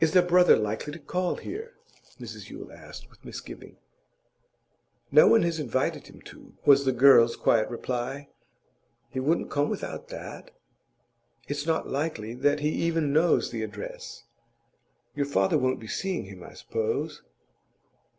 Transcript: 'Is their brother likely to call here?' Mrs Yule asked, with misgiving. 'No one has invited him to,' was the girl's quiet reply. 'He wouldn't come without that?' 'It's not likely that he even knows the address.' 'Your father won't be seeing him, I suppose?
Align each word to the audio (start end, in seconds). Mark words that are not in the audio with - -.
'Is 0.00 0.12
their 0.12 0.22
brother 0.22 0.54
likely 0.54 0.92
to 0.92 0.98
call 0.98 1.36
here?' 1.36 1.72
Mrs 2.20 2.50
Yule 2.50 2.70
asked, 2.70 3.08
with 3.08 3.24
misgiving. 3.24 3.78
'No 5.10 5.28
one 5.28 5.44
has 5.44 5.58
invited 5.58 6.08
him 6.08 6.20
to,' 6.20 6.52
was 6.66 6.84
the 6.84 6.92
girl's 6.92 7.36
quiet 7.36 7.70
reply. 7.70 8.28
'He 9.08 9.18
wouldn't 9.18 9.50
come 9.50 9.70
without 9.70 10.08
that?' 10.08 10.50
'It's 11.48 11.64
not 11.64 11.88
likely 11.88 12.34
that 12.34 12.60
he 12.60 12.68
even 12.68 13.14
knows 13.14 13.50
the 13.50 13.62
address.' 13.62 14.24
'Your 15.14 15.24
father 15.24 15.56
won't 15.56 15.80
be 15.80 15.88
seeing 15.88 16.26
him, 16.26 16.42
I 16.42 16.52
suppose? 16.52 17.22